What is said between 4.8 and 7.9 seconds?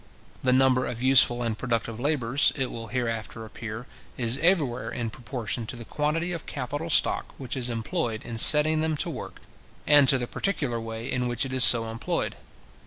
in proportion to the quantity of capital stock which is